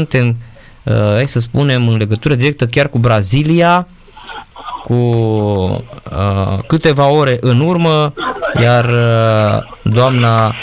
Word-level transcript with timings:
suntem, 0.00 0.36
uh, 0.84 0.94
hai 0.94 1.28
să 1.28 1.40
spunem, 1.40 1.88
în 1.88 1.96
legătură 1.96 2.34
directă 2.34 2.66
chiar 2.66 2.88
cu 2.88 2.98
Brazilia, 2.98 3.88
cu 4.84 4.92
uh, 4.92 6.58
câteva 6.66 7.06
ore 7.06 7.38
în 7.40 7.60
urmă, 7.60 8.12
iar 8.60 8.84
uh, 8.84 9.62
doamna 9.82 10.54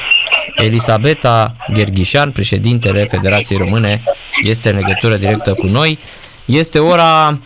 Elisabeta 0.56 1.56
Gherghișan, 1.74 2.32
președintele 2.32 3.06
Federației 3.06 3.58
Române, 3.58 4.02
este 4.44 4.70
în 4.70 4.76
legătură 4.76 5.16
directă 5.16 5.54
cu 5.54 5.66
noi. 5.66 6.00
Este 6.46 6.80
ora 6.80 7.40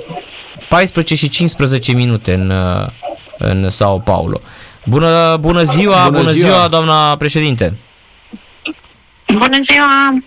14 0.70 1.16
și 1.16 1.30
15 1.30 1.92
minute 1.92 2.34
în, 2.34 2.50
uh, 2.50 2.88
în 3.38 3.70
Sao 3.70 4.00
Paulo. 4.00 4.40
Bună, 4.86 5.38
bună 5.40 5.64
ziua, 5.64 6.04
bună, 6.06 6.18
bună 6.18 6.32
ziua. 6.32 6.50
ziua, 6.50 6.68
doamna 6.68 7.18
președinte. 7.18 7.74
Bună 9.34 9.60
ziua! 9.62 10.22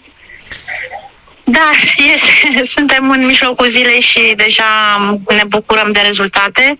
Da, 1.50 1.70
este, 2.14 2.64
suntem 2.76 3.10
în 3.10 3.24
mijlocul 3.24 3.66
zilei 3.66 4.00
și 4.00 4.32
deja 4.36 4.96
ne 5.28 5.42
bucurăm 5.48 5.90
de 5.90 6.00
rezultate. 6.00 6.78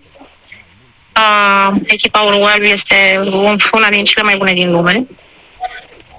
Uh, 1.15 1.75
echipa 1.85 2.19
Uruguay 2.19 2.59
este 2.61 3.19
una 3.71 3.89
din 3.89 4.03
cele 4.03 4.23
mai 4.23 4.37
bune 4.37 4.53
din 4.53 4.71
lume. 4.71 5.07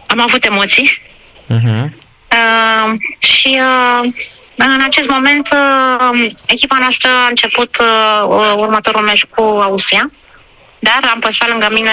Am 0.07 0.21
avut 0.21 0.45
emoții. 0.45 1.01
Uh-huh. 1.49 1.85
Uh, 2.33 2.95
și 3.19 3.61
uh, 3.61 4.13
în 4.57 4.81
acest 4.87 5.09
moment 5.09 5.49
uh, 5.53 6.31
echipa 6.47 6.77
noastră 6.81 7.11
a 7.11 7.27
început 7.29 7.77
uh, 7.81 8.55
următorul 8.57 9.03
meci 9.03 9.25
cu 9.25 9.43
Austria. 9.43 10.11
Dar 10.79 11.11
am 11.13 11.21
păstrat 11.21 11.51
lângă 11.51 11.69
mine 11.71 11.91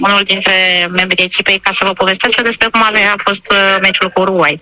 unul 0.00 0.20
dintre 0.24 0.86
membrii 0.90 1.24
echipei 1.24 1.58
ca 1.58 1.72
să 1.72 1.84
vă 1.84 1.92
povestesc 1.92 2.40
despre 2.40 2.68
cum 2.68 2.82
a 2.82 2.92
fost 3.16 3.46
uh, 3.50 3.76
meciul 3.80 4.10
cu 4.10 4.20
Uruguay. 4.20 4.60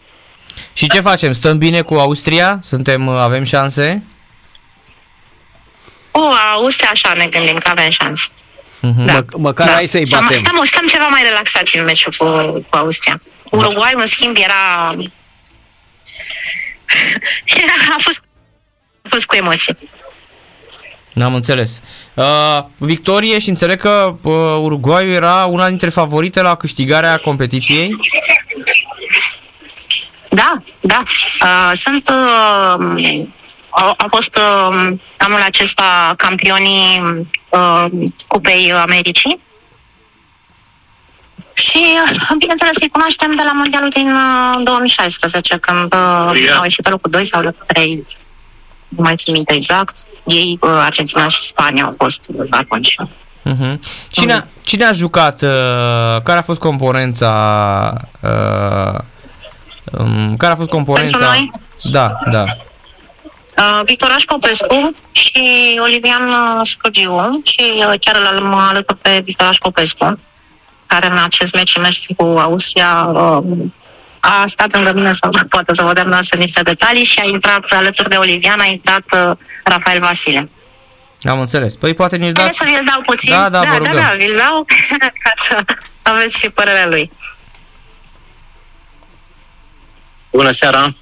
Și 0.73 0.89
ce 0.89 1.01
facem? 1.01 1.33
Stăm 1.33 1.59
bine 1.59 1.81
cu 1.81 1.95
Austria? 1.95 2.59
Suntem, 2.63 3.09
avem 3.09 3.45
șanse? 3.45 4.03
Cu 6.11 6.29
Austria 6.53 6.89
așa 6.93 7.13
ne 7.17 7.27
gândim 7.27 7.59
că 7.59 7.71
avem 7.71 7.91
șanse. 7.91 8.29
Uh-huh. 8.85 9.07
Da. 9.07 9.13
Mă, 9.13 9.25
măcar 9.37 9.67
da. 9.67 9.73
hai 9.73 9.87
să-i 9.87 10.07
batem. 10.11 10.37
Stăm, 10.37 10.65
stăm 10.65 10.87
ceva 10.87 11.07
mai 11.07 11.23
relaxați 11.23 11.79
în 11.79 11.85
meciul 11.85 12.13
cu, 12.19 12.27
cu 12.71 12.77
Austria. 12.77 13.21
Uruguay, 13.51 13.93
în 13.95 14.07
schimb, 14.07 14.37
era... 14.37 14.93
era 17.63 17.73
a, 17.97 17.99
fost, 17.99 18.23
a 19.03 19.09
fost 19.09 19.25
cu 19.25 19.35
emoții. 19.35 19.77
N-am 21.15 21.35
înțeles. 21.35 21.81
Uh, 22.15 22.65
victorie 22.77 23.39
și 23.39 23.49
înțeleg 23.49 23.81
că 23.81 24.17
uh, 24.23 24.33
Uruguayul 24.61 25.13
era 25.13 25.45
una 25.45 25.69
dintre 25.69 25.89
favorite 25.89 26.43
la 26.43 26.55
câștigarea 26.55 27.17
competiției? 27.17 27.97
Da, 30.35 30.53
da. 30.81 31.03
Uh, 31.43 31.71
sunt... 31.75 32.09
Uh, 32.09 33.27
au, 33.71 33.95
au 33.97 34.09
fost 34.09 34.39
uh, 34.39 34.93
anul 35.17 35.41
acesta 35.45 36.15
campionii 36.17 37.01
uh, 37.49 37.85
Cupei 38.29 38.73
Americii. 38.73 39.41
Și, 41.53 41.85
uh, 42.11 42.37
bineînțeles, 42.39 42.77
îi 42.81 42.89
cunoaștem 42.89 43.35
de 43.35 43.43
la 43.45 43.53
Mondialul 43.53 43.89
din 43.89 44.13
uh, 44.13 44.65
2016, 44.65 45.57
când 45.59 45.95
uh, 45.95 46.41
yeah. 46.41 46.57
au 46.57 46.63
ieșit 46.63 46.85
pe 46.85 46.91
locul 46.91 47.11
2 47.11 47.25
sau 47.25 47.43
locul 47.43 47.65
3 47.67 48.03
nu 48.89 49.03
mai 49.03 49.17
țin 49.17 49.33
minte 49.33 49.55
exact. 49.55 49.97
Ei, 50.25 50.59
uh, 50.61 50.71
Argentina 50.71 51.29
și 51.29 51.43
Spania 51.43 51.85
au 51.85 51.95
fost 51.99 52.31
atunci. 52.51 52.97
Uh-huh. 53.45 53.79
Cine, 54.09 54.49
cine 54.63 54.85
a 54.85 54.93
jucat? 54.93 55.43
Uh, 55.43 55.49
care 56.23 56.39
a 56.39 56.43
fost 56.43 56.61
componența? 56.61 57.31
Uh, 58.21 59.01
um, 59.93 60.37
care 60.37 60.53
a 60.53 60.57
fost 60.57 60.69
componența? 60.69 61.19
Pentru 61.19 61.31
noi? 61.31 61.51
Da, 61.83 62.19
da. 62.31 62.45
Uh, 63.59 63.81
Victoraș 63.85 64.25
Popescu 64.25 64.95
și 65.13 65.43
Olivian 65.83 66.23
Scogiu 66.63 67.41
și 67.45 67.73
uh, 67.77 67.95
chiar 68.01 68.17
îl 68.37 68.53
alături 68.53 68.99
pe 68.99 69.21
Victoraș 69.23 69.59
Popescu, 69.59 70.19
care 70.87 71.07
în 71.07 71.19
acest 71.19 71.55
meci, 71.55 71.79
meci 71.79 72.15
cu 72.17 72.25
Austria, 72.25 73.11
uh, 73.13 73.45
a 74.21 74.47
stat 74.47 74.75
lângă 74.75 74.93
mine 74.93 75.13
să 75.13 75.29
poată 75.49 75.75
să 75.75 75.83
vă 75.83 75.93
dăm 75.93 76.07
noastră 76.07 76.39
niște 76.39 76.63
detalii 76.63 77.05
și 77.05 77.21
a 77.25 77.29
intrat 77.29 77.71
alături 77.71 78.09
de 78.09 78.17
Olivian, 78.17 78.61
a 78.61 78.65
intrat 78.65 79.05
uh, 79.13 79.37
Rafael 79.65 80.01
Vasile. 80.01 80.51
Am 81.23 81.41
înțeles. 81.41 81.77
Păi 81.77 81.95
poate 81.95 82.17
nici 82.17 82.33
dați... 82.33 82.57
să 82.57 82.65
vi-l 82.67 82.83
dau 82.91 83.03
puțin. 83.07 83.33
Da, 83.33 83.49
da, 83.49 83.61
da, 83.61 83.79
da, 83.79 83.93
da, 83.93 84.15
vi-l 84.17 84.37
dau 84.37 84.65
ca 85.23 85.33
să 85.35 85.65
aveți 86.03 86.39
și 86.39 86.49
părerea 86.49 86.87
lui. 86.87 87.11
Bună 90.37 90.51
seara! 90.51 90.95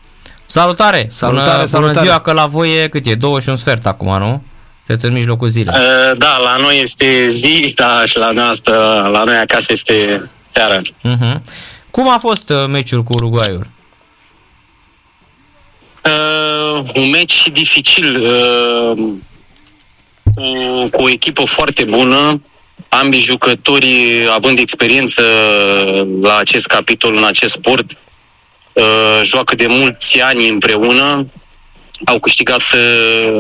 Salutare! 0.46 1.08
Salutare, 1.10 1.50
bună, 1.50 1.66
salutare. 1.66 1.92
bună 1.92 2.04
ziua, 2.04 2.20
că 2.20 2.32
la 2.32 2.46
voi 2.46 2.82
e 2.82 2.88
cât 2.88 3.06
e? 3.06 3.14
2 3.14 3.40
și 3.40 3.48
un 3.48 3.56
sfert 3.56 3.86
acum, 3.86 4.18
nu? 4.18 4.42
Sunteți 4.86 5.06
în 5.06 5.12
mijlocul 5.12 5.48
zilei. 5.48 5.74
Uh, 5.78 6.16
da, 6.18 6.38
la 6.38 6.56
noi 6.56 6.80
este 6.80 7.28
zi, 7.28 7.72
da, 7.74 8.02
și 8.04 8.18
la 8.18 8.30
noastră, 8.30 8.74
la 9.12 9.24
noi 9.24 9.36
acasă 9.36 9.72
este 9.72 10.22
seara. 10.40 10.76
Uh-huh. 10.76 11.40
Cum 11.90 12.08
a 12.08 12.18
fost 12.18 12.50
uh, 12.50 12.66
meciul 12.68 13.02
cu 13.02 13.12
Uruguayul? 13.14 13.66
Uh, 16.04 16.90
un 16.94 17.10
meci 17.10 17.48
dificil, 17.52 18.20
uh, 18.20 18.98
cu, 20.34 20.42
cu 20.90 21.02
o 21.02 21.10
echipă 21.10 21.42
foarte 21.44 21.84
bună, 21.84 22.42
ambii 22.88 23.20
jucători 23.20 24.26
având 24.34 24.58
experiență 24.58 25.22
la 26.20 26.36
acest 26.36 26.66
capitol, 26.66 27.16
în 27.16 27.24
acest 27.24 27.52
sport, 27.52 27.92
uh, 27.92 27.98
joacă 29.22 29.54
de 29.54 29.66
mulți 29.66 30.20
ani 30.20 30.48
împreună, 30.48 31.26
au 32.04 32.20
câștigat 32.20 32.62
uh, 32.74 33.38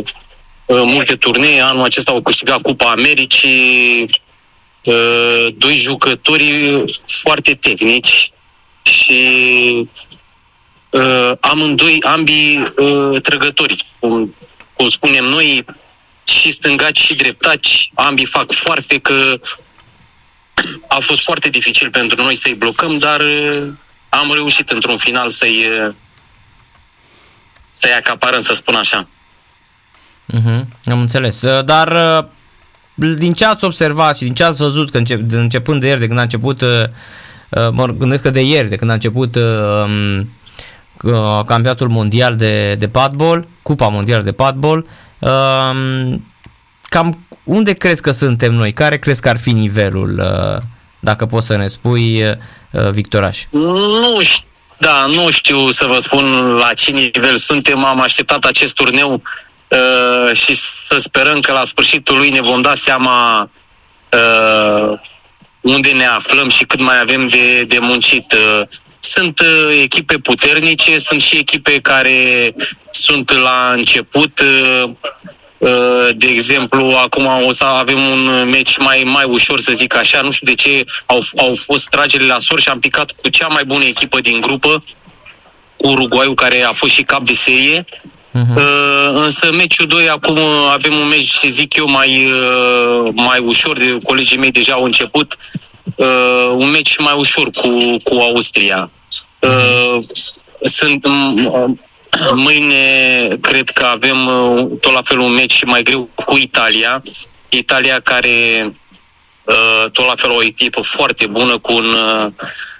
uh, 0.66 0.82
multe 0.84 1.14
turnee, 1.14 1.60
anul 1.60 1.84
acesta 1.84 2.12
au 2.12 2.22
câștigat 2.22 2.60
Cupa 2.60 2.90
Americii, 2.90 4.04
uh, 4.84 5.46
doi 5.56 5.76
jucători 5.76 6.84
foarte 7.04 7.54
tehnici, 7.54 8.32
și 8.82 9.88
uh, 10.90 11.32
amândoi, 11.40 11.98
ambii 12.02 12.62
uh, 12.76 13.22
trăgători, 13.22 13.86
cum, 13.98 14.34
cum 14.76 14.88
spunem 14.88 15.24
noi, 15.24 15.64
și 16.24 16.50
stângaci 16.50 16.98
și 16.98 17.14
dreptaci, 17.14 17.90
ambii 17.94 18.26
fac 18.26 18.52
foarfe 18.52 18.98
că 18.98 19.40
a 20.88 20.98
fost 21.00 21.22
foarte 21.22 21.48
dificil 21.48 21.90
pentru 21.90 22.22
noi 22.22 22.34
să-i 22.34 22.54
blocăm, 22.54 22.98
dar 22.98 23.20
uh, 23.20 23.68
am 24.20 24.32
reușit 24.34 24.70
într-un 24.70 24.96
final 24.96 25.28
să-i 25.30 25.66
uh, 25.86 25.94
să-i 27.70 27.92
acaparăm, 27.92 28.40
să 28.40 28.54
spun 28.54 28.74
așa. 28.74 29.08
Uh-huh, 30.28 30.64
am 30.84 31.00
înțeles. 31.00 31.42
Uh, 31.42 31.64
dar 31.64 31.92
uh, 32.94 33.14
din 33.16 33.32
ce 33.32 33.44
ați 33.44 33.64
observat 33.64 34.16
și 34.16 34.22
din 34.22 34.34
ce 34.34 34.44
ați 34.44 34.58
văzut 34.58 34.90
că 34.90 34.98
încep, 34.98 35.32
începând 35.32 35.80
de 35.80 35.86
ieri, 35.86 36.00
de 36.00 36.06
când 36.06 36.18
a 36.18 36.22
început 36.22 36.60
uh, 36.60 36.82
Uh, 37.56 37.68
mă 37.72 37.86
gândesc 37.86 38.22
că 38.22 38.30
de 38.30 38.42
ieri, 38.42 38.68
de 38.68 38.76
când 38.76 38.90
a 38.90 38.94
început 38.94 39.34
uh, 39.34 40.20
uh, 41.02 41.40
campionatul 41.46 41.88
mondial 41.88 42.36
de, 42.36 42.74
de 42.74 42.88
padball, 42.88 43.48
Cupa 43.62 43.88
mondială 43.88 44.22
de 44.22 44.32
padball, 44.32 44.86
cam 46.82 47.26
unde 47.44 47.72
crezi 47.72 48.02
că 48.02 48.10
suntem 48.10 48.54
noi? 48.54 48.72
Care 48.72 48.98
crezi 48.98 49.20
că 49.20 49.28
ar 49.28 49.38
fi 49.38 49.52
nivelul, 49.52 50.22
dacă 51.02 51.26
poți 51.26 51.46
să 51.46 51.56
ne 51.56 51.66
spui, 51.66 52.38
Victoraș? 52.90 53.44
Nu 53.50 54.20
știu. 54.20 54.46
Da, 54.82 55.06
nu 55.06 55.30
știu 55.30 55.70
să 55.70 55.86
vă 55.86 55.98
spun 55.98 56.54
la 56.54 56.74
ce 56.74 56.90
nivel 56.90 57.36
suntem. 57.36 57.84
Am 57.84 58.00
așteptat 58.00 58.44
acest 58.44 58.74
turneu 58.74 59.22
uh, 59.68 60.36
și 60.36 60.54
să 60.54 60.98
sperăm 60.98 61.40
că 61.40 61.52
la 61.52 61.64
sfârșitul 61.64 62.16
lui 62.16 62.30
ne 62.30 62.40
vom 62.40 62.60
da 62.60 62.74
seama 62.74 63.50
uh, 64.12 64.98
unde 65.60 65.90
ne 65.90 66.06
aflăm 66.06 66.48
și 66.48 66.64
cât 66.64 66.80
mai 66.80 67.00
avem 67.00 67.26
de, 67.26 67.62
de 67.62 67.78
muncit. 67.80 68.32
Uh, 68.32 68.66
sunt 69.00 69.40
uh, 69.40 69.80
echipe 69.82 70.18
puternice, 70.18 70.98
sunt 70.98 71.20
și 71.20 71.36
echipe 71.36 71.80
care 71.80 72.54
sunt 72.90 73.32
la 73.32 73.72
început. 73.76 74.40
Uh, 74.40 74.90
de 76.16 76.26
exemplu, 76.26 76.94
acum 77.04 77.28
o 77.46 77.52
să 77.52 77.64
avem 77.64 77.98
un 77.98 78.48
meci 78.48 78.78
mai, 78.78 79.02
mai 79.04 79.24
ușor, 79.24 79.60
să 79.60 79.72
zic 79.72 79.96
așa. 79.96 80.20
Nu 80.20 80.30
știu 80.30 80.46
de 80.46 80.54
ce 80.54 80.84
au, 81.06 81.18
au 81.36 81.52
fost 81.54 81.88
tragere 81.88 82.24
la 82.24 82.38
sor 82.38 82.60
și 82.60 82.68
am 82.68 82.78
picat 82.78 83.10
cu 83.10 83.28
cea 83.28 83.46
mai 83.46 83.64
bună 83.64 83.84
echipă 83.84 84.20
din 84.20 84.40
grupă, 84.40 84.84
Uruguayul, 85.76 86.34
care 86.34 86.62
a 86.62 86.72
fost 86.72 86.92
și 86.92 87.02
cap 87.02 87.22
de 87.22 87.32
serie. 87.32 87.84
Uh-huh. 87.84 88.56
Uh, 88.56 89.08
însă 89.14 89.52
meciul 89.52 89.86
2 89.86 90.08
acum 90.08 90.38
avem 90.72 90.94
un 90.94 91.08
meci, 91.08 91.40
zic 91.48 91.76
eu, 91.76 91.90
mai, 91.90 92.30
uh, 92.32 93.10
mai 93.12 93.38
ușor. 93.38 93.78
Colegii 94.02 94.38
mei 94.38 94.50
deja 94.50 94.72
au 94.72 94.84
început. 94.84 95.36
Uh, 95.96 96.52
un 96.56 96.70
meci 96.70 96.98
mai 96.98 97.14
ușor 97.16 97.50
cu, 97.50 97.96
cu 98.04 98.14
Austria. 98.20 98.90
Uh, 99.40 99.98
sunt 100.62 101.04
uh, 101.04 101.64
mâine 102.34 102.76
cred 103.40 103.70
că 103.70 103.86
avem 103.86 104.26
uh, 104.26 104.66
tot 104.80 104.92
la 104.92 105.02
fel 105.04 105.18
un 105.18 105.32
meci 105.32 105.64
mai 105.64 105.82
greu 105.82 106.08
cu 106.14 106.36
Italia. 106.36 107.02
Italia 107.48 108.00
care 108.00 108.28
uh, 109.44 109.90
tot 109.92 110.06
la 110.06 110.14
fel 110.16 110.30
o 110.30 110.42
echipă 110.42 110.80
foarte 110.80 111.26
bună 111.26 111.58
cu 111.58 111.72
un 111.72 111.84
uh, 111.84 112.32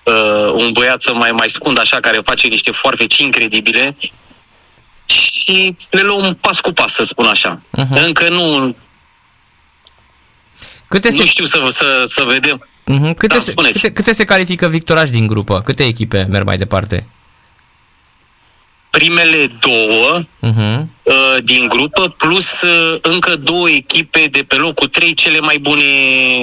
uh, 0.05 0.53
un 0.53 0.73
băiat 0.73 1.13
mai 1.13 1.31
mai 1.31 1.49
scund 1.49 1.79
așa, 1.79 2.01
care 2.01 2.21
face 2.25 2.47
niște 2.47 2.71
foarfeci 2.71 3.19
incredibile 3.19 3.97
și 5.05 5.77
le 5.91 6.01
luăm 6.01 6.35
pas 6.41 6.61
cu 6.61 6.73
pas, 6.73 6.93
să 6.93 7.03
spun 7.03 7.25
așa. 7.25 7.59
Uh-huh. 7.59 8.05
Încă 8.05 8.29
nu... 8.29 8.77
Câte 10.89 11.09
nu 11.11 11.17
se... 11.17 11.25
știu 11.25 11.45
să, 11.45 11.65
să, 11.69 12.03
să 12.07 12.25
vedem. 12.27 12.67
Uh-huh. 12.83 13.17
Câte, 13.17 13.35
da, 13.35 13.41
se, 13.41 13.55
câte, 13.55 13.93
câte 13.93 14.13
se 14.13 14.25
califică 14.25 14.69
Victoraș 14.69 15.11
din 15.11 15.27
grupă? 15.27 15.61
Câte 15.61 15.85
echipe 15.85 16.27
merg 16.31 16.47
mai 16.47 16.57
departe? 16.57 17.07
Primele 18.99 19.51
două 19.61 20.21
uh-huh. 20.21 20.81
uh, 21.03 21.45
din 21.45 21.69
grupă, 21.69 22.15
plus 22.19 22.63
uh, 22.63 22.99
încă 23.03 23.37
două 23.37 23.69
echipe 23.69 24.29
de 24.31 24.45
pe 24.49 24.57
locul 24.57 24.89
3, 24.89 25.15
cele 25.15 25.41
mai 25.41 25.59
bune 25.59 25.83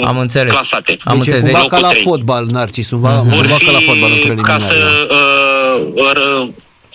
Am 0.06 0.18
înțeles. 0.18 0.52
clasate. 0.52 0.98
Am 1.04 1.18
deci 1.18 1.34
înțeles. 1.34 1.52
Cumva 1.52 1.68
ca 1.68 1.80
la 1.80 1.88
3. 1.88 2.02
fotbal, 2.02 2.46
Narcis, 2.50 2.90
cumva, 2.90 3.24
uh-huh. 3.24 3.36
Vor 3.36 3.46
fi, 3.46 3.66
ca 3.66 3.72
la 3.72 3.80
fotbal 3.80 4.12
în 4.28 4.42
ca 4.42 4.58
să 4.58 5.08
uh, 5.12 6.48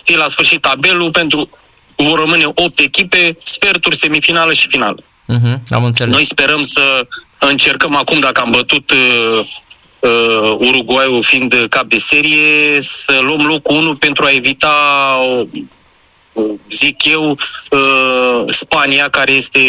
fie 0.03 0.17
la 0.17 0.27
sfârșit 0.27 0.61
tabelul, 0.61 1.11
pentru 1.11 1.49
vor 1.95 2.19
rămâne 2.19 2.43
8 2.45 2.79
echipe, 2.79 3.37
sferturi, 3.43 3.95
semifinală 3.95 4.53
și 4.53 4.67
finală. 4.67 5.03
Uh-huh. 5.03 5.59
Am 5.69 5.83
înțeles. 5.83 6.13
Noi 6.13 6.23
sperăm 6.23 6.61
să 6.61 7.07
încercăm 7.39 7.95
acum, 7.95 8.19
dacă 8.19 8.41
am 8.41 8.51
bătut 8.51 8.91
uh, 8.91 9.45
uh, 10.05 10.55
Uruguayul 10.59 11.21
fiind 11.21 11.65
cap 11.69 11.83
de 11.83 11.97
serie, 11.97 12.81
să 12.81 13.19
luăm 13.21 13.45
locul 13.45 13.75
1 13.75 13.95
pentru 13.95 14.25
a 14.25 14.31
evita, 14.31 14.75
zic 16.69 17.05
eu, 17.05 17.29
uh, 17.29 18.43
Spania, 18.45 19.09
care 19.09 19.31
este 19.31 19.59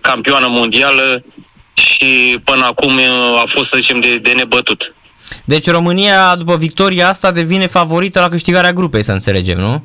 campioană 0.00 0.46
mondială 0.48 1.24
și 1.72 2.40
până 2.44 2.64
acum 2.64 2.94
uh, 2.94 3.40
a 3.40 3.44
fost, 3.46 3.68
să 3.68 3.76
zicem, 3.78 4.00
de, 4.00 4.18
de 4.18 4.32
nebătut. 4.32 4.94
Deci 5.44 5.70
România, 5.70 6.36
după 6.36 6.56
victoria 6.56 7.08
asta, 7.08 7.30
devine 7.30 7.66
favorită 7.66 8.20
la 8.20 8.28
câștigarea 8.28 8.72
grupei, 8.72 9.02
să 9.04 9.12
înțelegem, 9.12 9.58
nu? 9.58 9.84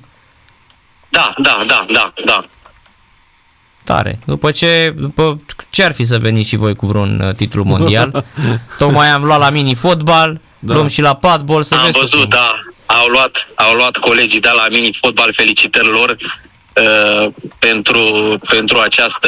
Da, 1.09 1.33
da, 1.37 1.63
da, 1.67 1.85
da, 1.93 2.13
da. 2.25 2.45
Tare. 3.83 4.19
După 4.25 4.51
ce, 4.51 4.93
după 4.97 5.41
ce 5.69 5.83
ar 5.83 5.93
fi 5.93 6.05
să 6.05 6.17
veniți 6.17 6.49
și 6.49 6.55
voi 6.55 6.75
cu 6.75 6.85
vreun 6.85 7.19
uh, 7.19 7.35
titlu 7.35 7.63
mondial? 7.63 8.25
Tocmai 8.77 9.07
am 9.07 9.23
luat 9.23 9.39
la 9.39 9.49
mini-fotbal, 9.49 10.41
da. 10.59 10.73
luăm 10.73 10.87
și 10.87 11.01
la 11.01 11.15
padbol 11.15 11.63
să 11.63 11.75
Am 11.75 11.91
văzut, 11.91 12.29
da. 12.29 12.51
Au 12.85 13.07
luat, 13.07 13.51
au 13.55 13.73
luat 13.73 13.97
colegii 13.97 14.39
de 14.39 14.49
la 14.55 14.65
mini-fotbal, 14.71 15.33
felicitări 15.33 15.87
lor 15.87 16.15
uh, 16.15 17.33
pentru, 17.59 18.35
pentru 18.49 18.77
această 18.77 19.27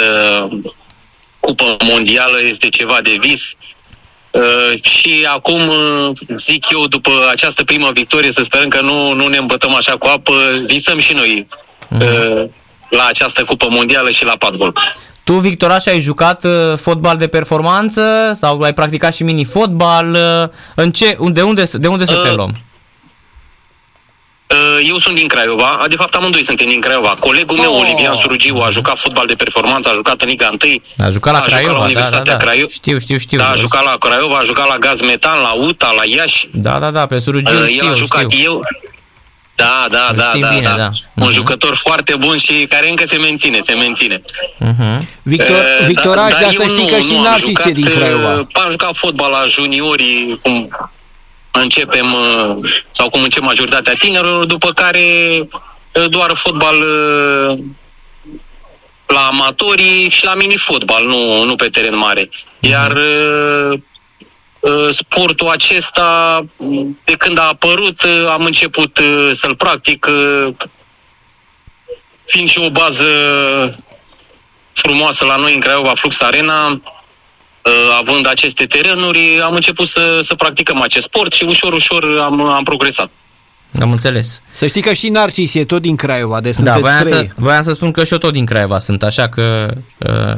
cupă 1.40 1.78
mondială, 1.84 2.38
este 2.48 2.70
ceva 2.70 3.00
de 3.04 3.18
vis. 3.20 3.56
Uh, 4.32 4.84
și 4.84 5.28
acum, 5.34 5.68
uh, 5.68 6.12
zic 6.36 6.70
eu, 6.72 6.88
după 6.88 7.12
această 7.32 7.64
primă 7.64 7.90
victorie, 7.94 8.32
să 8.32 8.44
sperăm 8.44 8.70
că 8.70 8.82
nu, 8.82 9.14
nu 9.14 9.28
ne 9.28 9.38
îmbătăm 9.38 9.76
așa 9.76 9.98
cu 9.98 10.08
apă, 10.08 10.34
visăm 10.66 11.00
și 11.00 11.14
noi. 11.14 11.48
Mm. 11.88 12.52
Uh, 12.94 13.00
la 13.00 13.06
această 13.06 13.44
cupă 13.44 13.68
mondială 13.69 14.10
și 14.10 14.25
la 14.25 14.36
padbol. 14.40 14.74
Tu, 15.24 15.34
Victoraș, 15.34 15.86
ai 15.86 16.01
jucat 16.01 16.44
uh, 16.44 16.51
fotbal 16.78 17.18
de 17.18 17.28
performanță 17.28 18.34
sau 18.36 18.62
ai 18.62 18.74
practicat 18.74 19.13
și 19.13 19.24
mini-fotbal? 19.24 20.12
Uh, 20.12 20.50
în 20.75 20.92
ce, 20.92 21.18
de 21.31 21.42
unde, 21.42 21.63
de 21.74 21.88
unde 21.88 22.06
să 22.06 22.16
uh, 22.16 22.22
te 22.22 22.34
luăm? 22.34 22.54
Uh, 24.54 24.88
eu 24.88 24.98
sunt 24.98 25.16
din 25.16 25.28
Craiova, 25.28 25.86
de 25.90 25.95
fapt 25.95 26.16
amândoi 26.16 26.44
suntem 26.44 26.68
din 26.68 26.81
Craiova. 26.81 27.18
Colegul 27.19 27.57
oh. 27.57 27.62
meu, 27.62 27.80
Olivian 27.80 28.16
Surugiu, 28.16 28.57
a 28.57 28.69
jucat 28.69 28.98
fotbal 28.98 29.25
de 29.25 29.34
performanță, 29.34 29.90
a 29.90 29.94
jucat 29.94 30.22
în 30.22 30.28
Liga 30.28 30.50
1. 30.63 30.81
A 30.98 31.10
jucat 31.10 31.34
la 31.34 31.40
a 31.40 31.42
Craiova, 31.42 31.62
jucat 31.68 31.78
la 31.78 31.84
Universitatea 31.84 32.24
da, 32.24 32.31
da, 32.31 32.38
da. 32.38 32.44
Craiova. 32.45 32.72
Știu, 32.72 33.00
știu, 33.00 33.18
știu. 33.18 33.38
Da, 33.38 33.50
a 33.50 33.56
jucat 33.56 33.84
la 33.84 33.95
Craiova, 34.00 34.38
a 34.38 34.44
jucat 34.44 34.68
la 34.68 34.78
Gaz 34.78 35.01
Metan, 35.01 35.42
la 35.42 35.54
UTA, 35.54 35.94
la 35.98 36.06
Iași. 36.06 36.48
Da, 36.51 36.80
da, 36.80 36.92
da, 36.92 37.06
pe 37.06 37.19
Surugiu 37.19 37.54
uh, 37.54 37.66
știu, 37.68 37.86
El 37.86 37.92
a 37.92 37.95
jucat, 37.95 38.31
știu. 38.31 38.51
eu, 38.51 38.62
da, 39.56 39.86
da, 39.90 40.12
da, 40.16 40.32
da, 40.40 40.48
bine, 40.48 40.62
da. 40.62 40.76
da. 40.76 40.90
Un 41.14 41.28
uh-huh. 41.28 41.32
jucător 41.32 41.76
foarte 41.76 42.16
bun 42.16 42.38
și 42.38 42.66
care 42.70 42.90
încă 42.90 43.06
se 43.06 43.18
menține, 43.18 43.60
se 43.62 43.74
menține. 43.74 44.22
Uh-huh. 44.22 45.00
Victor, 45.22 45.58
uh, 45.80 45.86
Victoraș, 45.88 46.32
da, 46.32 46.40
dar 46.40 46.54
să 46.54 46.64
știi 46.68 46.88
că 46.88 46.98
și 47.00 47.14
Narcis 47.24 47.66
e 47.66 47.72
din 47.72 47.86
Craiova. 47.86 48.48
Am 48.52 48.70
jucat 48.70 48.96
fotbal 48.96 49.32
la 49.32 49.44
juniorii, 49.48 50.40
cum 50.44 50.78
începem, 51.52 52.14
uh, 52.14 52.72
sau 52.92 53.10
cum 53.10 53.24
încep 53.24 53.42
majoritatea 53.44 53.94
tinerilor, 53.94 54.46
după 54.46 54.72
care 54.72 55.04
uh, 55.40 56.06
doar 56.10 56.32
fotbal 56.34 56.76
uh, 56.76 57.58
la 59.06 59.20
amatorii 59.20 60.10
și 60.10 60.26
la 60.26 60.34
mini-fotbal, 60.34 61.06
nu, 61.06 61.44
nu 61.44 61.56
pe 61.56 61.68
teren 61.68 61.98
mare. 61.98 62.30
Iar 62.60 62.92
Uh, 62.92 63.80
sportul 64.89 65.50
acesta, 65.50 66.39
de 67.04 67.13
când 67.18 67.38
a 67.38 67.48
apărut, 67.48 68.04
uh, 68.04 68.27
am 68.30 68.45
început 68.45 68.98
uh, 68.98 69.30
să-l 69.31 69.56
practic, 69.56 70.07
fiind 72.25 72.50
și 72.50 72.60
o 72.60 72.69
bază 72.69 73.06
frumoasă 74.74 75.25
la 75.25 75.36
noi 75.36 75.54
în 75.54 75.60
Craiova, 75.60 75.92
Flux 75.95 76.21
Arena, 76.21 76.81
având 78.00 78.27
aceste 78.27 78.65
terenuri, 78.65 79.39
am 79.44 79.54
început 79.54 79.88
să, 79.88 80.19
să 80.21 80.36
practicăm 80.36 80.81
acest 80.81 81.06
sport 81.06 81.33
și 81.33 81.44
ușor, 81.44 81.74
ușor 81.74 82.19
am, 82.19 82.42
am 82.42 82.63
progresat. 82.63 83.09
Am 83.81 83.92
înțeles. 83.92 84.42
Să 84.54 84.68
știi 84.68 84.81
că 84.81 84.94
și 84.94 85.09
Narcis 85.09 85.54
e 85.54 85.66
tot 85.66 85.81
din 85.81 85.95
Craiova, 85.95 86.42
de 86.42 86.54
da, 86.59 86.77
voiam 86.77 87.07
să, 87.07 87.27
voiam 87.36 87.63
să 87.63 87.74
spun 87.74 87.92
că 87.92 88.04
și 88.04 88.12
eu 88.12 88.18
tot 88.18 88.33
din 88.33 88.45
Craiova 88.45 88.80
sunt, 88.80 89.04
așa 89.04 89.30
că 89.30 89.74
uh, 90.00 90.36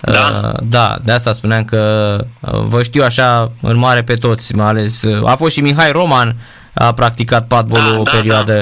da? 0.00 0.40
Uh, 0.44 0.60
da, 0.68 0.98
de 1.04 1.12
asta 1.12 1.32
spuneam 1.32 1.64
că 1.64 2.16
uh, 2.40 2.60
vă 2.64 2.82
știu 2.82 3.02
așa 3.02 3.52
în 3.62 3.76
mare 3.76 4.02
pe 4.02 4.14
toți, 4.14 4.54
mai 4.54 4.66
ales 4.66 5.02
uh, 5.02 5.28
a 5.28 5.36
fost 5.36 5.52
și 5.52 5.60
Mihai 5.60 5.92
Roman, 5.92 6.36
a 6.74 6.92
practicat 6.92 7.46
padbolul 7.46 7.92
da, 7.92 7.98
o 7.98 8.02
da, 8.02 8.10
perioadă. 8.10 8.60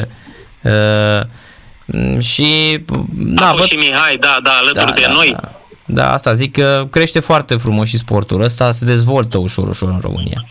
Da. 0.63 0.71
Uh, 0.71 2.23
și 2.23 2.81
da, 3.13 3.47
a 3.47 3.51
fost 3.51 3.59
văd, 3.59 3.81
și 3.81 3.89
Mihai, 3.89 4.17
da, 4.17 4.39
da, 4.43 4.51
alături 4.51 4.87
da, 4.87 4.93
de 4.93 5.05
da, 5.07 5.13
noi. 5.13 5.37
Da. 5.41 5.53
Da, 5.91 6.13
asta 6.13 6.35
zic 6.35 6.53
că 6.53 6.87
crește 6.91 7.21
foarte 7.21 7.57
frumos 7.57 7.89
și 7.89 7.99
sportul 7.99 8.43
ăsta, 8.43 8.73
se 8.73 8.85
dezvoltă 8.85 9.39
ușor, 9.39 9.69
ușor 9.69 9.89
în 9.89 9.99
România. 10.03 10.43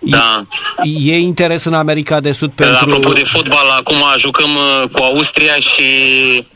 Da. 0.00 0.42
E, 0.82 1.12
e 1.12 1.18
interes 1.18 1.64
în 1.64 1.74
America 1.74 2.20
de 2.20 2.32
Sud 2.32 2.52
pentru... 2.52 2.76
Apropo 2.80 3.12
de 3.12 3.24
fotbal, 3.24 3.70
acum 3.78 4.02
jucăm 4.18 4.50
cu 4.92 5.02
Austria 5.02 5.54
și 5.54 5.82
Uh, 6.38 6.55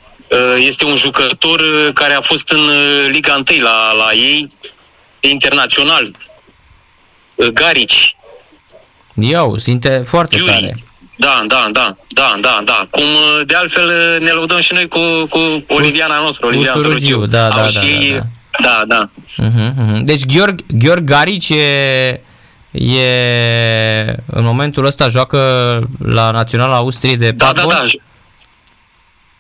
este 0.57 0.85
un 0.85 0.97
jucător 0.97 1.61
uh, 1.61 1.89
care 1.95 2.15
a 2.15 2.21
fost 2.21 2.51
în 2.53 2.59
uh, 2.59 3.09
Liga 3.11 3.43
1 3.51 3.63
la, 3.63 3.93
la 3.93 4.13
ei, 4.13 4.49
internațional. 5.21 6.17
Garici. 7.53 8.17
Iau, 9.15 9.57
simte 9.57 10.03
foarte 10.07 10.37
Iuri. 10.37 10.51
tare. 10.51 10.85
Da, 11.17 11.43
da, 11.47 11.69
da, 11.73 11.97
da, 12.09 12.37
da, 12.41 12.61
da. 12.65 12.87
Cum 12.91 13.05
de 13.47 13.55
altfel 13.55 14.19
ne 14.21 14.31
lăudăm 14.31 14.61
și 14.61 14.73
noi 14.73 14.89
cu, 14.89 14.99
cu 15.29 15.65
Oliviana 15.75 16.19
noastră, 16.19 16.47
Oliviana 16.47 16.79
Sărugiu. 16.79 17.27
Da, 17.27 17.49
da, 17.49 17.57
da, 17.57 17.67
și, 17.67 18.11
da, 18.11 18.23
da, 18.63 18.85
da. 18.87 18.97
da. 18.97 19.11
Uh-huh, 19.45 19.73
uh-huh. 19.75 20.03
Deci 20.03 20.25
Gheorg, 20.25 20.61
Gheorg 20.67 21.05
Garici 21.05 21.49
e, 21.49 22.21
e 22.71 24.17
în 24.27 24.45
momentul 24.45 24.85
ăsta 24.85 25.09
joacă 25.09 25.39
la 26.05 26.31
Naționala 26.31 26.77
Austriei 26.77 27.17
de 27.17 27.31
da, 27.31 27.53
da, 27.53 27.65
da, 27.69 27.85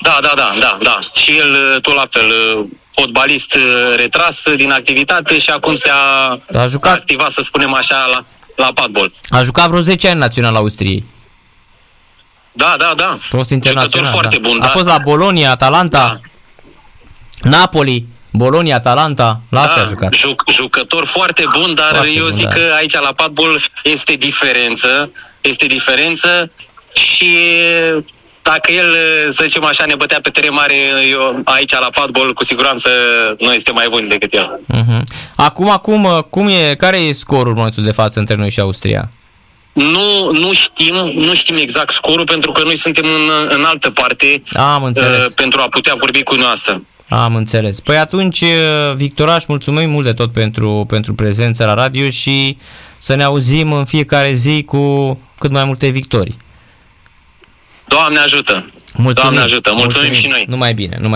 da, 0.03 0.19
da, 0.23 0.33
da, 0.37 0.53
da, 0.61 0.79
da. 0.83 0.99
Și 1.13 1.37
el 1.37 1.53
uh, 1.53 1.81
tot 1.81 1.95
la 1.95 2.07
fel, 2.11 2.31
uh, 2.59 2.67
fotbalist 2.89 3.55
uh, 3.55 3.95
retras 3.97 4.45
din 4.57 4.71
activitate 4.71 5.39
și 5.39 5.51
acum 5.51 5.75
se 5.75 5.91
a, 5.93 6.39
a 6.61 6.67
jucat, 6.67 6.93
activat, 6.97 7.31
să 7.31 7.41
spunem 7.41 7.75
așa, 7.75 8.07
la, 8.13 8.25
la 8.57 8.73
padbol. 8.73 9.13
A 9.29 9.43
jucat 9.43 9.69
vreo 9.69 9.81
10 9.81 10.09
ani 10.09 10.19
național 10.19 10.55
Austriei. 10.55 11.05
Da, 12.53 12.75
da, 12.79 12.93
da. 12.97 13.15
Fost 13.19 13.51
internațional. 13.51 14.11
foarte 14.11 14.39
da. 14.39 14.49
bun. 14.49 14.61
A 14.61 14.65
da. 14.65 14.71
fost 14.71 14.87
la 14.87 14.99
Bolonia, 14.99 15.51
Atalanta, 15.51 16.21
da. 17.41 17.51
Napoli, 17.51 18.07
Bolonia, 18.33 18.77
Atalanta, 18.77 19.41
la 19.51 19.65
da, 19.65 19.83
a 19.83 19.87
jucat. 19.89 20.15
Juc, 20.15 20.45
jucător 20.51 21.07
foarte 21.07 21.45
bun, 21.53 21.75
dar 21.75 21.91
foarte 21.91 22.11
eu 22.11 22.25
bun, 22.25 22.37
zic 22.37 22.49
da. 22.49 22.55
că 22.55 22.61
aici 22.77 22.93
la 22.93 23.13
padbol 23.13 23.61
este 23.83 24.15
diferență, 24.15 25.13
este 25.41 25.67
diferență 25.67 26.53
și 26.93 27.37
dacă 28.43 28.73
el, 28.73 28.87
să 29.31 29.45
zicem 29.45 29.65
așa, 29.65 29.85
ne 29.87 29.95
bătea 29.95 30.19
pe 30.23 30.31
teren 30.31 30.53
mare, 30.53 30.75
eu 31.11 31.41
aici 31.45 31.73
la 31.73 31.91
padbol, 31.95 32.33
cu 32.33 32.45
siguranță 32.45 32.89
noi 33.39 33.57
este 33.57 33.73
mai 33.73 33.87
buni 33.91 34.09
decât 34.09 34.35
el. 34.35 34.61
Uh-huh. 34.75 35.03
Acum, 35.37 35.71
acum, 35.71 36.27
cum 36.31 36.49
e, 36.49 36.75
care 36.75 36.97
e 36.97 37.13
scorul 37.13 37.49
în 37.49 37.57
momentul 37.57 37.85
de 37.85 37.93
față 37.93 38.19
între 38.19 38.35
noi 38.35 38.51
și 38.51 38.61
Austria? 38.61 39.11
Nu, 39.73 40.33
nu 40.33 40.53
știm, 40.53 40.95
nu 41.15 41.35
știm 41.35 41.57
exact 41.57 41.93
scorul 41.93 42.25
pentru 42.25 42.53
că 42.53 42.63
noi 42.65 42.77
suntem 42.77 43.05
în, 43.05 43.49
în 43.57 43.65
altă 43.65 43.91
parte 43.91 44.43
Am 44.53 44.83
înțeles. 44.83 45.19
Uh, 45.19 45.33
pentru 45.35 45.61
a 45.61 45.69
putea 45.69 45.95
vorbi 45.97 46.23
cu 46.23 46.35
noastră. 46.35 46.83
Am 47.09 47.35
înțeles. 47.35 47.81
Păi 47.81 47.97
atunci, 47.97 48.41
uh, 48.41 48.95
Victoraș, 48.95 49.45
mulțumim 49.47 49.91
mult 49.91 50.05
de 50.05 50.13
tot 50.13 50.33
pentru, 50.33 50.85
pentru 50.89 51.15
prezența 51.15 51.65
la 51.65 51.75
radio 51.75 52.11
și 52.11 52.57
să 52.99 53.15
ne 53.15 53.23
auzim 53.23 53.73
în 53.73 53.85
fiecare 53.85 54.33
zi 54.33 54.63
cu 54.63 55.19
cât 55.39 55.51
mai 55.51 55.65
multe 55.65 55.89
victorii. 55.89 56.37
Doamne 57.95 58.19
ajută! 58.19 58.53
Mulțumim. 58.95 59.13
Doamne 59.15 59.41
ajută! 59.41 59.71
Mulțumim, 59.73 59.95
Mulțumim 59.95 60.13
și 60.21 60.27
noi! 60.27 60.45
Numai 60.49 60.75
bine! 60.75 60.97
Numai 60.97 61.09